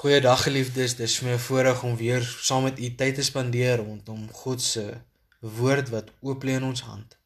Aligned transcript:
Goeiedag 0.00 0.46
geliefdes, 0.46 0.94
dis 0.96 1.14
my 1.20 1.34
voorreg 1.36 1.82
om 1.84 1.96
weer 1.96 2.22
saam 2.24 2.62
met 2.64 2.78
u 2.80 2.86
tyd 2.96 3.18
te 3.18 3.22
spandeer 3.22 3.82
rondom 3.82 4.22
God 4.32 4.62
se 4.64 4.84
woord 5.58 5.90
wat 5.92 6.08
oop 6.24 6.46
lê 6.48 6.54
in 6.56 6.64
ons 6.64 6.80
hand. 6.86 7.18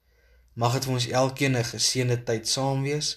Mag 0.58 0.74
dit 0.74 0.88
vir 0.88 0.94
ons 0.94 1.06
elkeen 1.20 1.54
'n 1.60 1.68
geseënde 1.68 2.16
tyd 2.30 2.50
saam 2.54 2.82
wees. 2.82 3.12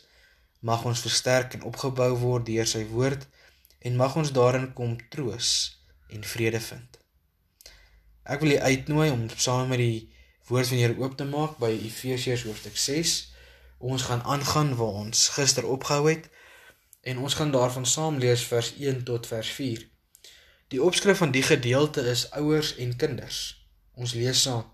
Mag 0.62 0.86
ons 0.86 1.02
versterk 1.08 1.58
en 1.58 1.66
opgebou 1.72 2.12
word 2.26 2.46
deur 2.46 2.70
sy 2.74 2.84
woord 2.86 3.26
en 3.80 3.98
mag 4.04 4.16
ons 4.22 4.32
daarin 4.32 4.70
kom 4.74 4.94
troos 5.10 5.50
en 6.14 6.30
vrede 6.34 6.62
vind. 6.70 7.02
Ek 8.24 8.40
wil 8.40 8.52
u 8.52 8.60
uitnooi 8.60 9.10
om 9.10 9.26
saam 9.36 9.68
met 9.74 9.82
die 9.82 10.10
woord 10.48 10.68
van 10.68 10.78
die 10.78 10.86
Here 10.86 11.00
oop 11.02 11.18
te 11.18 11.26
maak 11.26 11.58
by 11.58 11.72
Efesiërs 11.90 12.44
hoofstuk 12.44 12.78
6. 12.78 13.34
Ons 13.78 14.02
gaan 14.02 14.22
aangaan 14.22 14.76
waar 14.76 15.02
ons 15.06 15.30
gister 15.30 15.66
opgehou 15.66 16.10
het 16.10 16.30
en 17.08 17.18
ons 17.24 17.34
gaan 17.34 17.52
daarvan 17.52 17.86
saam 17.86 18.18
lees 18.18 18.44
vers 18.52 18.74
1 18.76 19.04
tot 19.04 19.28
vers 19.28 19.50
4. 19.56 19.84
Die 20.68 20.82
opskrif 20.84 21.22
van 21.24 21.32
die 21.32 21.44
gedeelte 21.44 22.02
is 22.02 22.26
ouers 22.32 22.74
en 22.84 22.96
kinders. 22.96 23.38
Ons 23.96 24.14
lees 24.14 24.42
saam. 24.42 24.66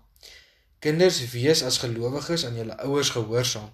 Kinders, 0.82 1.20
wees 1.30 1.62
as 1.62 1.78
gelowiges 1.78 2.44
aan 2.46 2.58
julle 2.58 2.74
ouers 2.82 3.12
gehoorsaam, 3.14 3.70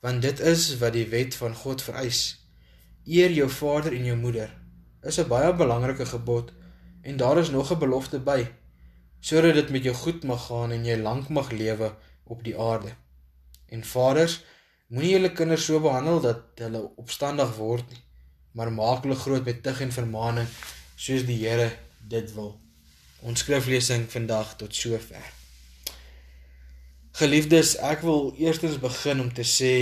want 0.00 0.24
dit 0.24 0.40
is 0.40 0.64
wat 0.80 0.96
die 0.96 1.04
wet 1.12 1.36
van 1.36 1.52
God 1.54 1.84
vereis. 1.84 2.22
Eer 3.04 3.30
jou 3.36 3.50
vader 3.50 3.92
en 3.98 4.08
jou 4.08 4.16
moeder. 4.16 4.50
Is 5.02 5.20
'n 5.20 5.28
baie 5.28 5.52
belangrike 5.54 6.06
gebod 6.06 6.52
en 7.02 7.16
daar 7.16 7.38
is 7.38 7.50
nog 7.50 7.72
'n 7.72 7.78
belofte 7.78 8.18
by, 8.18 8.48
sodat 9.20 9.54
dit 9.54 9.70
met 9.70 9.82
jou 9.82 9.94
goed 9.94 10.24
mag 10.24 10.46
gaan 10.46 10.72
en 10.72 10.84
jy 10.84 10.96
lank 10.96 11.28
mag 11.28 11.50
lewe 11.50 11.94
op 12.24 12.44
die 12.44 12.58
aarde. 12.58 12.96
En 13.68 13.84
vaders, 13.84 14.44
Moenie 14.92 15.14
julle 15.14 15.30
kinders 15.32 15.64
so 15.64 15.78
behandel 15.80 16.18
dat 16.20 16.58
hulle 16.60 16.82
opstandig 17.00 17.54
word 17.56 17.86
nie, 17.88 18.02
maar 18.52 18.68
maak 18.76 19.06
hulle 19.06 19.16
groot 19.16 19.46
met 19.48 19.62
tug 19.64 19.78
en 19.80 19.94
vermaaning 19.94 20.50
soos 21.00 21.24
die 21.24 21.38
Here 21.40 21.70
dit 22.12 22.28
wil. 22.36 22.50
Ons 23.24 23.40
skriflesing 23.40 24.04
vandag 24.12 24.50
tot 24.60 24.76
sover. 24.76 25.24
Geliefdes, 27.16 27.78
ek 27.80 28.04
wil 28.04 28.34
eerstens 28.36 28.76
begin 28.84 29.24
om 29.24 29.32
te 29.32 29.48
sê 29.48 29.72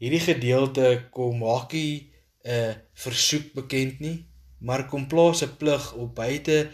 hierdie 0.00 0.24
gedeelte 0.24 0.88
kom 1.12 1.44
maak 1.44 1.76
nie 1.76 2.08
'n 2.48 2.80
versoek 3.04 3.52
bekend 3.52 4.00
nie, 4.00 4.24
maar 4.60 4.88
kom 4.88 5.04
plaas 5.04 5.44
'n 5.44 5.56
plig 5.60 5.92
op 5.92 6.14
buite 6.16 6.70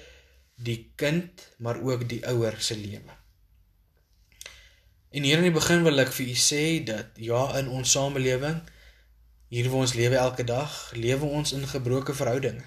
die 0.55 0.93
kind, 0.95 1.51
maar 1.59 1.83
ook 1.83 2.09
die 2.09 2.23
ouer 2.27 2.55
se 2.61 2.77
lewe. 2.77 3.20
En 5.11 5.23
hier 5.23 5.41
in 5.41 5.49
die 5.49 5.55
begin 5.55 5.83
wil 5.83 5.99
ek 5.99 6.13
vir 6.15 6.29
u 6.31 6.37
sê 6.39 6.65
dat 6.87 7.17
ja 7.19 7.41
in 7.59 7.71
ons 7.75 7.91
samelewing 7.91 8.61
hier 9.51 9.67
waar 9.71 9.83
ons 9.83 9.95
lewe 9.99 10.15
elke 10.15 10.45
dag, 10.47 10.75
lewe 10.95 11.27
ons 11.27 11.51
in 11.57 11.67
gebroke 11.67 12.15
verhoudinge. 12.15 12.63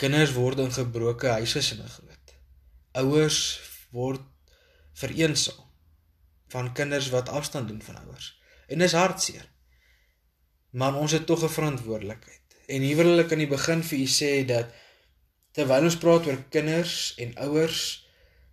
Kinders 0.00 0.32
word 0.32 0.62
in 0.64 0.72
gebroke 0.72 1.28
huisgesinne 1.28 1.84
groot. 1.84 2.32
Ouers 2.96 3.40
word 3.92 4.24
vereensaam 4.96 5.60
van 6.54 6.72
kinders 6.72 7.10
wat 7.12 7.28
afstand 7.28 7.68
doen 7.68 7.82
van 7.82 7.98
ouers. 8.06 8.30
En 8.72 8.80
dis 8.80 8.96
hartseer. 8.96 9.44
Maar 10.72 10.96
ons 10.96 11.12
het 11.12 11.26
tog 11.26 11.44
'n 11.44 11.52
verantwoordelikheid. 11.58 12.56
En 12.66 12.80
hier 12.80 12.96
wil 12.96 13.18
ek 13.18 13.32
aan 13.32 13.44
die 13.44 13.52
begin 13.52 13.82
vir 13.82 13.98
u 13.98 14.06
sê 14.06 14.32
dat 14.46 14.72
terwyl 15.52 15.84
ons 15.84 15.98
praat 15.98 16.26
oor 16.26 16.40
kinders 16.48 17.14
en 17.16 17.36
ouers, 17.36 18.08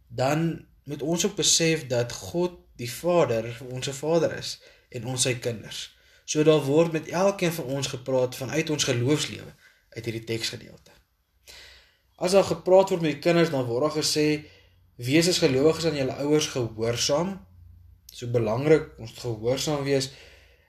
dan 0.08 0.68
moet 0.84 1.02
ons 1.02 1.26
ook 1.26 1.36
besef 1.36 1.88
dat 1.88 2.12
God 2.12 2.60
die 2.80 2.90
Vader 2.92 3.50
ons 3.70 3.86
se 3.86 3.94
Vader 3.94 4.38
is 4.38 4.60
en 4.90 5.06
ons 5.12 5.28
sy 5.28 5.36
kinders. 5.44 5.90
So 6.26 6.44
daar 6.48 6.64
word 6.64 6.92
met 6.92 7.10
elkeen 7.10 7.52
van 7.52 7.66
ons 7.66 7.92
gepraat 7.92 8.36
vanuit 8.36 8.70
ons 8.70 8.88
geloofslewe 8.88 9.54
uit 9.90 10.06
hierdie 10.06 10.24
teksgedeelte. 10.24 10.94
As 12.16 12.36
daar 12.38 12.48
gepraat 12.48 12.94
word 12.94 13.02
met 13.02 13.18
die 13.18 13.24
kinders 13.24 13.52
dan 13.52 13.66
word 13.68 13.88
daar 13.90 13.98
gesê 14.00 14.26
wees 15.02 15.28
as 15.28 15.42
gelowiges 15.42 15.88
aan 15.90 15.98
julle 15.98 16.20
ouers 16.24 16.48
gehoorsaam. 16.54 17.40
So 18.12 18.28
belangrik 18.32 18.92
ons 19.02 19.16
gehoorsaam 19.18 19.84
wees 19.88 20.12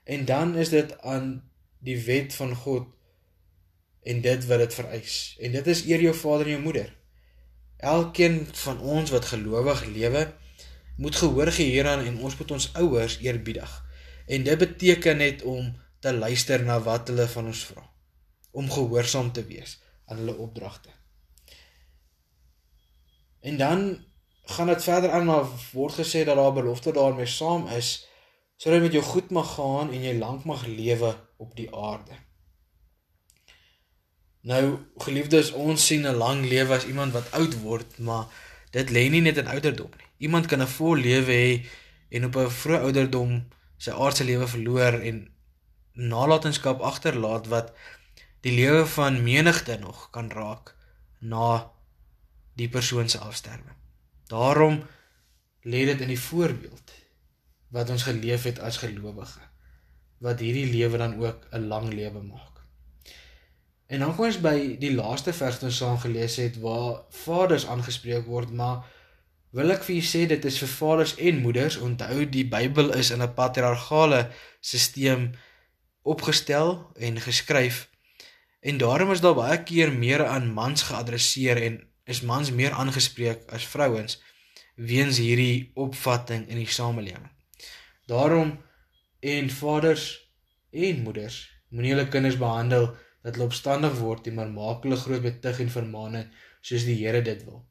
en 0.03 0.25
dan 0.25 0.55
is 0.59 0.73
dit 0.73 0.91
aan 1.01 1.37
die 1.83 1.99
wet 2.05 2.33
van 2.35 2.55
God 2.55 2.87
en 4.03 4.21
dit 4.21 4.45
wat 4.47 4.59
dit 4.65 4.73
vereis. 4.73 5.17
En 5.39 5.51
dit 5.51 5.67
is 5.67 5.85
eer 5.87 6.01
jou 6.09 6.13
vader 6.15 6.49
en 6.49 6.57
jou 6.57 6.63
moeder. 6.63 6.89
Elkeen 7.77 8.47
van 8.63 8.79
ons 8.79 9.11
wat 9.11 9.25
gelowig 9.31 9.85
lewe, 9.85 10.27
moet 10.97 11.15
gehoor 11.15 11.51
gee 11.51 11.71
hieraan 11.71 12.05
en 12.05 12.19
ons 12.19 12.37
moet 12.37 12.51
ons 12.51 12.69
ouers 12.73 13.17
eerbiedig. 13.17 13.71
En 14.27 14.43
dit 14.43 14.57
beteken 14.57 15.17
net 15.17 15.41
om 15.41 15.73
te 15.99 16.13
luister 16.13 16.63
na 16.63 16.79
wat 16.81 17.07
hulle 17.07 17.27
van 17.27 17.45
ons 17.45 17.65
vra. 17.65 17.83
Om 18.51 18.71
gehoorsaam 18.71 19.31
te 19.31 19.45
wees 19.45 19.79
aan 20.05 20.17
hulle 20.17 20.37
opdragte. 20.37 20.89
En 23.41 23.57
dan 23.57 24.05
gaan 24.43 24.67
dit 24.67 24.83
verder 24.83 25.11
aan 25.11 25.25
na 25.25 25.43
word 25.71 25.93
gesê 25.93 26.23
dat 26.25 26.35
daar 26.35 26.53
belofte 26.53 26.91
daarmee 26.91 27.25
saam 27.25 27.67
is 27.67 28.07
sodat 28.57 28.81
met 28.81 28.93
jou 28.95 29.03
goed 29.03 29.29
mag 29.29 29.55
gaan 29.55 29.91
en 29.91 30.03
jy 30.03 30.13
lank 30.17 30.43
mag 30.47 30.65
lewe 30.65 31.15
op 31.37 31.55
die 31.55 31.67
aarde. 31.75 32.15
Nou 34.43 34.77
geliefdes, 35.03 35.51
ons 35.51 35.85
sien 35.85 36.07
'n 36.07 36.15
lang 36.15 36.45
lewe 36.45 36.75
as 36.75 36.85
iemand 36.85 37.13
wat 37.13 37.31
oud 37.31 37.59
word, 37.61 37.97
maar 37.97 38.25
dit 38.71 38.89
lê 38.89 39.09
nie 39.09 39.21
net 39.21 39.37
in 39.37 39.47
ouderdom 39.47 39.91
nie. 39.97 40.02
Iemand 40.25 40.47
kan 40.47 40.61
'n 40.61 40.75
vol 40.77 40.97
lewe 41.07 41.35
hê 41.43 41.51
en 42.15 42.25
op 42.25 42.35
'n 42.37 42.55
vroeë 42.61 42.83
ouderdom 42.87 43.31
sy 43.77 43.91
aardse 43.91 44.23
lewe 44.23 44.47
verloor 44.47 44.95
en 45.09 45.17
nalatenskap 45.93 46.81
agterlaat 46.81 47.47
wat 47.53 47.73
die 48.41 48.55
lewe 48.55 48.85
van 48.85 49.23
menigte 49.23 49.77
nog 49.79 50.09
kan 50.15 50.31
raak 50.31 50.75
na 51.19 51.71
die 52.59 52.69
persoon 52.69 53.09
se 53.09 53.17
afsterwe. 53.17 53.75
Daarom 54.27 54.83
lê 55.63 55.85
dit 55.85 56.01
in 56.01 56.11
die 56.11 56.19
voorbeeld 56.19 56.93
wat 57.73 57.89
ons 57.89 58.03
geleef 58.03 58.43
het 58.43 58.59
as 58.59 58.77
gelowige 58.77 59.41
wat 60.23 60.39
hierdie 60.39 60.69
lewe 60.71 60.97
dan 60.97 61.15
ook 61.19 61.47
'n 61.51 61.67
lang 61.67 61.93
lewe 61.93 62.21
maak. 62.21 62.63
En 63.85 63.99
dan 63.99 64.15
kom 64.15 64.25
ons 64.25 64.41
by 64.41 64.77
die 64.79 64.93
laaste 64.95 65.33
vers 65.33 65.55
wat 65.55 65.63
ons 65.63 65.77
saam 65.77 65.97
gelees 65.99 66.35
het 66.35 66.59
waar 66.59 67.01
vaders 67.09 67.67
aangespreek 67.67 68.25
word, 68.25 68.51
maar 68.51 68.85
wil 69.53 69.71
ek 69.73 69.85
vir 69.85 69.99
julle 69.99 70.09
sê 70.09 70.25
dit 70.29 70.45
is 70.49 70.59
vir 70.63 70.71
vaders 70.73 71.15
en 71.21 71.41
moeders. 71.45 71.77
Onthou 71.77 72.25
die 72.25 72.45
Bybel 72.49 72.93
is 72.97 73.11
in 73.13 73.21
'n 73.21 73.33
patriargale 73.37 74.31
stelsel 74.61 75.29
opgestel 76.03 76.91
en 76.99 77.19
geskryf. 77.19 77.87
En 78.59 78.77
daarom 78.77 79.11
is 79.11 79.21
daar 79.21 79.35
baie 79.35 79.63
keer 79.63 79.91
meer 79.91 80.25
aan 80.25 80.53
mans 80.53 80.81
geadresseer 80.81 81.57
en 81.57 81.81
is 82.05 82.21
mans 82.21 82.51
meer 82.51 82.71
aangespreek 82.71 83.47
as 83.47 83.67
vrouens 83.67 84.19
weens 84.75 85.17
hierdie 85.17 85.71
opvatting 85.75 86.47
in 86.49 86.57
die 86.57 86.67
samelewing. 86.67 87.29
Daarom 88.07 88.57
en 89.19 89.49
vaders 89.49 90.05
en 90.71 91.03
moeders 91.03 91.49
moenie 91.69 91.93
hulle 91.93 92.07
kinders 92.07 92.37
behandel 92.37 92.89
dat 93.23 93.35
hulle 93.35 93.47
opstandig 93.47 93.93
word 93.99 94.25
nie, 94.25 94.35
maar 94.35 94.49
maak 94.51 94.83
hulle 94.83 94.99
groot 94.99 95.23
met 95.23 95.41
tug 95.41 95.61
en 95.63 95.71
vermaaning 95.71 96.25
soos 96.61 96.83
die 96.87 96.97
Here 96.99 97.21
dit 97.21 97.45
wil. 97.45 97.63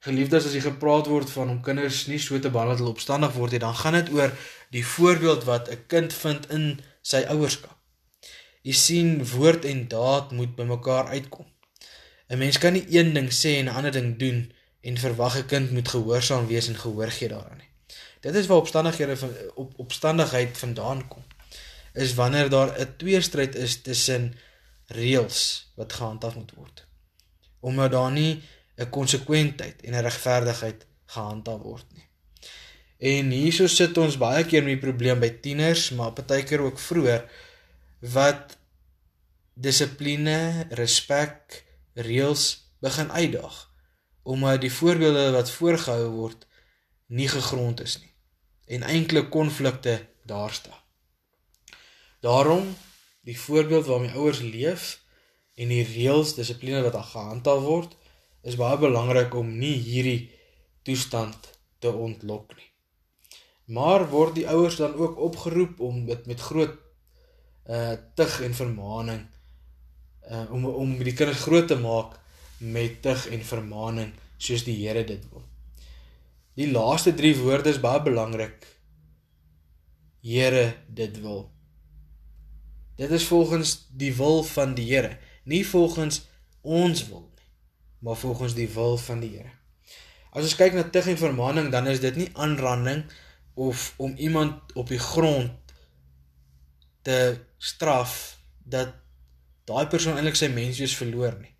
Geliefdes, 0.00 0.46
as 0.48 0.54
jy 0.56 0.62
gepraat 0.64 1.10
word 1.12 1.28
van 1.28 1.50
om 1.52 1.58
kinders 1.60 2.06
nie 2.08 2.18
so 2.18 2.38
te 2.40 2.48
behandel 2.48 2.72
dat 2.72 2.80
hulle 2.80 2.94
opstandig 2.94 3.34
word 3.36 3.52
nie, 3.52 3.60
dan 3.60 3.74
gaan 3.76 3.98
dit 3.98 4.12
oor 4.16 4.30
die 4.72 4.84
voorbeeld 4.94 5.44
wat 5.44 5.68
'n 5.68 5.82
kind 5.92 6.14
vind 6.22 6.46
in 6.56 6.80
sy 7.02 7.20
ouerskap. 7.28 7.76
Jy 8.62 8.72
sien 8.72 9.10
woord 9.24 9.64
en 9.64 9.88
daad 9.88 10.32
moet 10.32 10.56
bymekaar 10.56 11.12
uitkom. 11.12 11.46
'n 12.30 12.38
Mens 12.38 12.58
kan 12.58 12.72
nie 12.72 12.86
een 12.88 13.12
ding 13.12 13.28
sê 13.28 13.58
en 13.58 13.68
'n 13.68 13.76
ander 13.76 13.92
ding 13.92 14.18
doen 14.18 14.52
en 14.80 14.96
verwag 14.96 15.36
'n 15.36 15.46
kind 15.46 15.70
moet 15.70 15.88
gehoorsaam 15.88 16.46
wees 16.46 16.68
en 16.68 16.76
gehoor 16.76 17.10
gee 17.10 17.28
daaraan 17.28 17.58
nie. 17.58 17.70
Dit 18.20 18.34
is 18.34 18.46
waar 18.46 18.58
opstandighede 18.58 19.16
van 19.16 19.34
op 19.54 19.72
opstandigheid 19.76 20.58
vandaan 20.58 21.08
kom. 21.08 21.24
Is 21.92 22.14
wanneer 22.14 22.48
daar 22.48 22.80
'n 22.80 22.96
tweestryd 22.96 23.54
is 23.54 23.82
tussen 23.82 24.34
reëls 24.86 25.72
wat 25.76 25.92
gehandhaaf 25.92 26.34
moet 26.34 26.52
word. 26.56 26.86
Omdat 27.60 27.90
daar 27.90 28.10
nie 28.10 28.42
'n 28.80 28.90
konsekwentheid 28.90 29.82
en 29.82 29.94
'n 29.94 30.06
regverdigheid 30.08 30.86
gehandhaaf 31.06 31.60
word 31.60 31.86
nie. 31.94 32.06
En 33.00 33.30
hierso 33.30 33.66
sit 33.66 33.98
ons 33.98 34.16
baie 34.16 34.44
keer 34.44 34.62
met 34.62 34.76
die 34.76 34.86
probleem 34.88 35.20
by 35.20 35.30
tieners, 35.44 35.90
maar 35.90 36.12
partykeer 36.12 36.60
ook 36.60 36.78
vroeër 36.78 37.22
wat 38.00 38.58
dissipline, 39.54 40.66
respek, 40.70 41.64
reëls 41.94 42.44
begin 42.80 43.10
uitdaag 43.12 43.68
omdat 44.22 44.60
die 44.60 44.72
voorbeelde 44.72 45.30
wat 45.32 45.50
voorgehou 45.50 46.08
word 46.12 46.46
nie 47.06 47.28
gegrond 47.28 47.80
is 47.80 47.98
nie 48.00 48.12
en 48.76 48.84
eintlik 48.86 49.30
konflikte 49.30 49.96
daar 50.28 50.52
staan. 50.52 50.78
Daarom 52.20 52.76
die 53.26 53.38
voorbeeld 53.40 53.86
waarmee 53.86 54.12
ouers 54.12 54.40
leef 54.40 55.00
en 55.54 55.72
die 55.72 55.84
reëls, 55.84 56.34
dissipline 56.34 56.82
wat 56.84 56.96
gehandhaaf 57.12 57.64
word, 57.64 57.96
is 58.42 58.56
baie 58.56 58.78
belangrik 58.80 59.34
om 59.36 59.50
nie 59.58 59.76
hierdie 59.84 60.30
toestand 60.86 61.50
te 61.80 61.92
ontlok 61.92 62.54
nie. 62.56 62.68
Maar 63.76 64.06
word 64.10 64.34
die 64.38 64.48
ouers 64.48 64.80
dan 64.80 64.96
ook 64.98 65.18
opgeroep 65.18 65.80
om 65.80 66.04
dit 66.08 66.26
met 66.26 66.40
groot 66.40 66.78
uh 67.70 67.92
tug 68.18 68.40
en 68.42 68.54
vermaaning 68.56 69.20
uh, 70.30 70.46
om 70.50 70.64
om 70.66 70.96
die 71.04 71.14
kinders 71.14 71.44
groot 71.44 71.68
te 71.68 71.76
maak 71.78 72.16
met 72.58 72.98
tug 73.04 73.28
en 73.30 73.44
vermaaning 73.44 74.10
soos 74.38 74.64
die 74.64 74.76
Here 74.80 75.04
dit 75.04 75.22
wil. 75.30 75.44
Die 76.56 76.70
laaste 76.72 77.14
3 77.14 77.36
woorde 77.44 77.70
is 77.70 77.80
baie 77.80 78.02
belangrik. 78.02 78.66
Here 80.24 80.74
dit 80.88 81.20
wil. 81.20 81.50
Dit 82.96 83.10
is 83.16 83.24
volgens 83.24 83.86
die 83.96 84.12
wil 84.16 84.42
van 84.44 84.74
die 84.74 84.88
Here, 84.90 85.16
nie 85.44 85.62
volgens 85.66 86.24
ons 86.60 87.06
wil 87.08 87.29
maar 88.00 88.16
volgens 88.16 88.54
die 88.54 88.68
wil 88.68 88.96
van 88.96 89.20
die 89.20 89.30
Here. 89.36 89.52
As 90.30 90.46
ons 90.46 90.56
kyk 90.56 90.76
na 90.76 90.86
tug 90.88 91.08
en 91.10 91.18
vermaaning, 91.18 91.70
dan 91.72 91.88
is 91.90 92.00
dit 92.00 92.16
nie 92.16 92.30
aanranding 92.38 93.04
of 93.54 93.94
om 93.96 94.14
iemand 94.16 94.72
op 94.78 94.88
die 94.88 94.98
grond 94.98 95.74
te 97.02 97.40
straf 97.58 98.38
dat 98.62 98.94
daai 99.68 99.86
persoon 99.90 100.16
eintlik 100.16 100.38
sy 100.38 100.48
menswees 100.52 100.94
verloor 100.96 101.36
nie. 101.40 101.52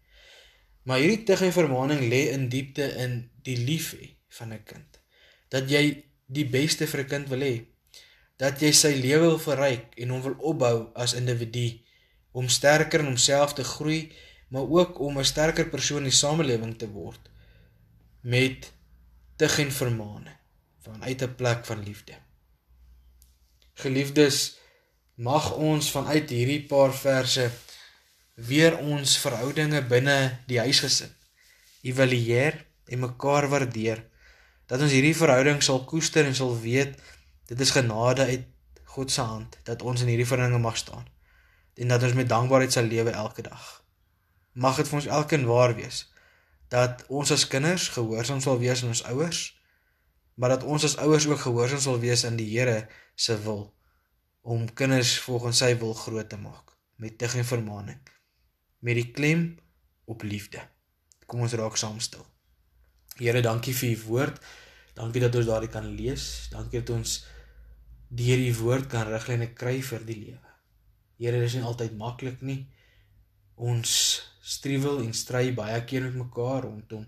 Maar 0.89 1.03
hierdie 1.03 1.27
tug 1.29 1.43
en 1.45 1.53
vermaaning 1.55 2.07
lê 2.13 2.23
in 2.35 2.49
diepte 2.53 2.87
in 3.03 3.19
die 3.45 3.59
liefhe 3.59 4.15
van 4.39 4.53
'n 4.55 4.63
kind. 4.65 5.01
Dat 5.49 5.71
jy 5.71 6.05
die 6.27 6.47
beste 6.47 6.87
vir 6.87 7.01
'n 7.01 7.09
kind 7.09 7.29
wil 7.29 7.41
hê. 7.41 7.67
Dat 8.39 8.61
jy 8.61 8.73
sy 8.73 8.95
lewe 8.95 9.27
wil 9.27 9.39
verryk 9.39 9.95
en 9.97 10.09
hom 10.09 10.23
wil 10.23 10.37
opbou 10.39 10.91
as 10.95 11.15
individu 11.15 11.81
om 12.33 12.49
sterker 12.49 13.01
in 13.01 13.07
homself 13.07 13.53
te 13.55 13.65
groei, 13.65 14.13
maar 14.51 14.67
ook 14.79 14.99
om 14.99 15.19
'n 15.19 15.25
sterker 15.25 15.69
persoon 15.69 16.03
in 16.05 16.11
die 16.11 16.21
samelewing 16.23 16.79
te 16.79 16.89
word 16.89 17.31
met 18.21 18.73
tug 19.37 19.59
en 19.59 19.73
vermaaning 19.73 20.37
vanuit 20.83 21.23
'n 21.23 21.35
plek 21.35 21.65
van 21.67 21.83
liefde. 21.83 22.15
Geliefdes, 23.75 24.59
mag 25.15 25.53
ons 25.53 25.91
vanuit 25.91 26.31
hierdie 26.31 26.63
paar 26.67 26.95
verse 26.95 27.51
weer 28.35 28.79
ons 28.79 29.19
verhoudinge 29.19 29.83
binne 29.83 30.39
die 30.47 30.59
huisgesin 30.59 31.13
evalueer 31.83 32.57
en 32.87 32.99
mekaar 32.99 33.49
waardeer 33.49 34.01
dat 34.67 34.81
ons 34.81 34.93
hierdie 34.93 35.17
verhouding 35.17 35.63
sal 35.63 35.85
koester 35.85 36.25
en 36.25 36.35
sal 36.35 36.55
weet 36.61 36.97
dit 37.47 37.61
is 37.61 37.75
genade 37.77 38.25
uit 38.33 38.47
God 38.85 39.13
se 39.13 39.21
hand 39.21 39.59
dat 39.69 39.83
ons 39.83 40.01
in 40.01 40.09
hierdie 40.09 40.27
verhoudinge 40.27 40.63
mag 40.63 40.77
staan 40.77 41.05
en 41.75 41.89
dat 41.89 42.03
ons 42.03 42.17
met 42.17 42.29
dankbaarheid 42.29 42.73
sal 42.73 42.89
lewe 42.89 43.11
elke 43.11 43.43
dag 43.43 43.80
mag 44.53 44.77
dit 44.77 44.89
vir 44.89 45.01
ons 45.01 45.11
elkeen 45.21 45.47
waar 45.47 45.75
wees 45.79 46.05
dat 46.71 47.05
ons 47.09 47.31
as 47.35 47.47
kinders 47.51 47.89
gehoorsaam 47.97 48.41
sal 48.41 48.59
wees 48.59 48.83
aan 48.83 48.95
ons 48.95 49.05
ouers 49.13 49.43
maar 50.35 50.57
dat 50.57 50.65
ons 50.65 50.85
as 50.85 50.97
ouers 51.03 51.27
ook 51.27 51.43
gehoorsaam 51.47 51.81
sal 51.81 52.01
wees 52.01 52.25
aan 52.25 52.39
die 52.41 52.49
Here 52.51 52.89
se 53.15 53.37
wil 53.43 53.69
om 54.43 54.65
kinders 54.75 55.19
volgens 55.21 55.61
sy 55.63 55.75
wil 55.79 55.95
groot 55.95 56.29
te 56.29 56.39
maak 56.41 56.77
met 56.97 57.19
tug 57.19 57.37
en 57.37 57.45
vermaaning 57.45 58.01
met 58.81 58.97
die 58.97 59.11
klem 59.13 59.59
op 60.11 60.23
liefde. 60.23 60.63
Kom 61.27 61.45
ons 61.45 61.55
raak 61.59 61.77
saam 61.79 62.01
stil. 62.03 62.25
Here, 63.21 63.43
dankie 63.45 63.75
vir 63.77 63.93
u 63.93 63.99
woord. 64.09 64.41
Dankie 64.97 65.23
dat 65.23 65.37
ons 65.39 65.49
daardie 65.49 65.71
kan 65.71 65.87
lees. 65.95 66.49
Dankie 66.53 66.81
dat 66.81 66.95
ons 66.97 67.21
deur 68.09 68.43
u 68.43 68.55
woord 68.65 68.89
kan 68.91 69.07
riglyne 69.07 69.53
kry 69.55 69.79
vir 69.87 70.07
die 70.09 70.19
lewe. 70.19 70.55
Here, 71.21 71.37
dit 71.39 71.47
is 71.51 71.59
nie 71.59 71.67
altyd 71.69 71.97
maklik 72.01 72.41
nie. 72.43 72.65
Ons 73.61 73.93
struwel 74.41 75.03
en 75.05 75.13
stry 75.15 75.51
baie 75.55 75.81
keer 75.85 76.07
met 76.09 76.17
mekaar 76.17 76.65
rondom 76.65 77.05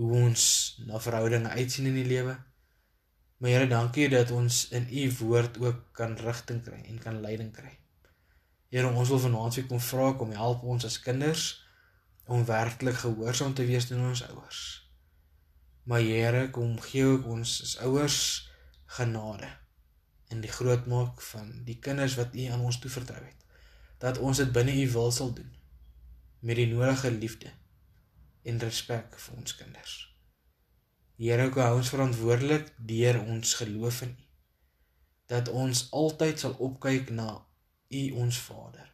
hoe 0.00 0.12
ons 0.16 0.44
na 0.88 1.00
verhoudinge 1.00 1.48
uitsien 1.48 1.90
in 1.90 1.98
die 2.00 2.08
lewe. 2.08 2.36
Maar 3.40 3.50
Here, 3.50 3.66
dankie 3.68 4.08
dat 4.08 4.30
ons 4.30 4.68
in 4.76 4.86
u 4.90 5.04
woord 5.18 5.58
ook 5.60 5.82
kan 5.96 6.16
rigting 6.16 6.62
kry 6.64 6.80
en 6.88 6.98
kan 6.98 7.20
leiding 7.20 7.52
kry. 7.52 7.72
Here, 8.72 8.88
ons 8.88 9.08
wil 9.12 9.20
vanaand 9.20 9.58
vir 9.58 9.66
kom 9.68 9.80
vra 9.80 10.12
kom 10.16 10.32
help 10.36 10.64
ons 10.64 10.84
as 10.88 11.00
kinders 11.00 11.46
om 12.30 12.44
werklik 12.48 13.00
gehoorsaam 13.02 13.54
te 13.54 13.66
wees 13.68 13.90
aan 13.92 14.06
ons 14.12 14.24
ouers. 14.28 14.60
Maar 15.84 16.04
Here, 16.04 16.48
kom 16.54 16.78
gee 16.88 17.04
ook 17.04 17.28
ons 17.28 17.60
as 17.64 17.76
ouers 17.84 18.20
genade 18.96 19.48
in 20.30 20.40
die 20.40 20.52
grootmaak 20.52 21.20
van 21.32 21.50
die 21.66 21.78
kinders 21.82 22.16
wat 22.16 22.36
U 22.36 22.50
aan 22.54 22.64
ons 22.64 22.78
toevertrou 22.80 23.20
het. 23.20 23.48
Dat 24.00 24.18
ons 24.18 24.38
dit 24.40 24.52
binne 24.52 24.76
U 24.84 24.90
wil 24.92 25.10
sal 25.12 25.34
doen 25.34 25.59
met 26.40 26.56
die 26.56 26.66
nodige 26.66 27.10
liefde 27.10 27.52
en 28.42 28.58
respek 28.58 29.18
vir 29.20 29.36
ons 29.36 29.56
kinders. 29.56 29.96
Here, 31.20 31.50
kom 31.52 31.62
hou 31.62 31.76
ons 31.82 31.92
verantwoordelik 31.92 32.70
deur 32.88 33.20
ons 33.20 33.54
geloof 33.60 34.02
in 34.06 34.14
U. 34.16 34.28
Dat 35.30 35.50
ons 35.52 35.82
altyd 35.94 36.40
sal 36.40 36.56
opkyk 36.58 37.10
na 37.12 37.28
U 37.90 38.02
ons 38.22 38.38
Vader 38.46 38.88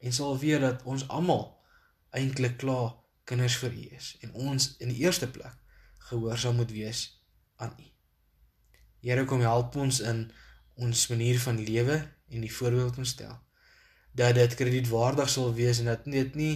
en 0.00 0.12
sal 0.12 0.38
weet 0.40 0.60
dat 0.64 0.84
ons 0.88 1.06
almal 1.08 1.46
eintlik 2.16 2.58
klaar 2.60 2.94
kinders 3.28 3.56
vir 3.62 3.74
U 3.76 3.86
is 3.96 4.12
en 4.24 4.36
ons 4.50 4.68
in 4.78 4.92
die 4.92 5.00
eerste 5.04 5.28
plek 5.30 5.56
gehoorsaam 6.10 6.60
moet 6.60 6.72
wees 6.74 7.02
aan 7.56 7.72
U. 7.78 7.88
Here 9.00 9.24
kom 9.24 9.40
help 9.40 9.76
ons 9.80 10.00
in 10.04 10.26
ons 10.80 11.06
manier 11.12 11.40
van 11.40 11.60
lewe 11.64 11.96
en 12.28 12.44
die 12.44 12.52
voorbeeld 12.52 13.00
ons 13.00 13.16
stel 13.16 13.38
dat 14.12 14.34
dit 14.34 14.54
kredietwaardig 14.58 15.28
sal 15.30 15.52
wees 15.54 15.78
en 15.80 15.92
dat 15.92 16.04
dit 16.04 16.34
nie 16.34 16.54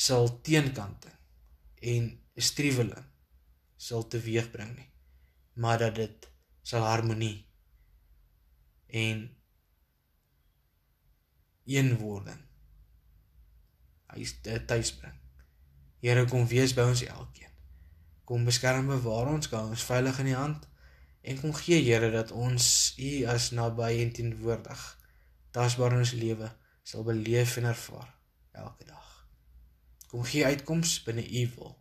sal 0.00 0.30
teenkante 0.46 1.12
en 1.92 2.12
struweling 2.40 3.08
sal 3.80 4.06
teweegbring 4.12 4.72
nie 4.76 4.90
maar 5.60 5.78
dat 5.78 5.94
dit 5.94 6.30
sal 6.62 6.84
harmonie 6.86 7.48
en 8.86 9.36
eenwording. 11.64 12.40
Hy 14.10 14.24
is 14.24 14.34
tuis 14.66 14.94
bring. 14.96 15.14
Here 16.02 16.24
kom 16.26 16.48
wees 16.50 16.74
by 16.74 16.88
ons 16.90 17.04
elkeen. 17.04 17.52
Kom 18.24 18.46
beskerm 18.46 18.88
bewaar 18.90 19.30
ons, 19.34 19.50
hou 19.52 19.68
ons 19.70 19.86
veilig 19.86 20.18
in 20.24 20.32
U 20.32 20.34
hand 20.38 20.66
en 21.20 21.40
kom 21.42 21.52
gee 21.52 21.82
Here 21.84 22.08
dat 22.14 22.32
ons 22.32 22.64
U 22.96 23.10
as 23.28 23.50
naby 23.52 23.92
en 24.00 24.14
teenwoordig 24.16 24.84
tasbaar 25.52 25.98
in 25.98 26.06
ons 26.06 26.16
lewe 26.16 26.48
sal 26.86 27.04
beleef 27.04 27.58
en 27.60 27.68
ervaar 27.74 28.08
elke 28.56 28.86
dag. 28.88 29.19
Kom 30.10 30.24
gee 30.26 30.44
uitkoms 30.44 30.96
binne 31.06 31.22
U 31.22 31.44
wil. 31.54 31.76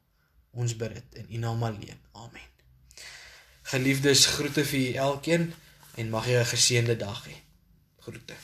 Ons 0.52 0.76
bid 0.78 0.94
dit 0.94 1.20
in 1.24 1.34
U 1.34 1.42
naam 1.46 1.64
alleen. 1.64 1.98
Amen. 2.12 2.46
Geliefdes, 3.72 4.26
groete 4.26 4.66
vir 4.66 4.80
u 4.80 4.94
elkeen 5.08 5.50
en 5.96 6.10
mag 6.10 6.26
jy 6.30 6.38
'n 6.40 6.52
geseënde 6.54 6.96
dag 6.98 7.26
hê. 7.28 7.36
Groete. 8.06 8.38